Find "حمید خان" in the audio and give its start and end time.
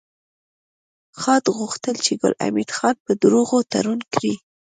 2.43-2.95